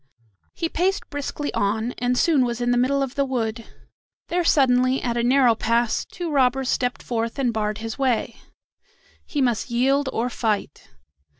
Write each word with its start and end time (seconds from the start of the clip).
He 0.55 0.67
paced 0.67 1.07
briskly 1.11 1.53
on, 1.53 1.91
and 1.99 2.17
soon 2.17 2.43
was 2.43 2.59
in 2.59 2.71
the 2.71 2.77
middle 2.79 3.03
of 3.03 3.13
the 3.13 3.23
wood. 3.23 3.65
There 4.29 4.43
suddenly, 4.43 4.99
at 4.99 5.15
a 5.15 5.21
narrow 5.21 5.53
pass, 5.53 6.05
two 6.05 6.31
robbers 6.31 6.69
stepped 6.69 7.03
forth 7.03 7.37
and 7.37 7.53
barred 7.53 7.77
his 7.77 7.99
way. 7.99 8.37
He 9.27 9.43
must 9.43 9.69
yield 9.69 10.09
or 10.11 10.27
fight. 10.31 10.89